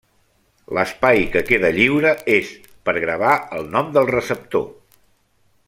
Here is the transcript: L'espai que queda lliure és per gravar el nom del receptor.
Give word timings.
L'espai 0.77 1.19
que 1.35 1.43
queda 1.49 1.69
lliure 1.75 2.13
és 2.37 2.51
per 2.89 2.97
gravar 3.05 3.35
el 3.59 3.69
nom 3.77 3.93
del 3.99 4.09
receptor. 4.15 4.69